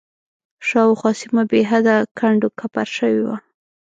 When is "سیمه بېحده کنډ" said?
1.21-2.41